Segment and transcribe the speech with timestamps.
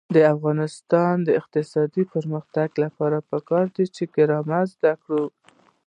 [0.15, 5.25] د افغانستان د اقتصادي پرمختګ لپاره پکار ده چې ګرامر زده کړو.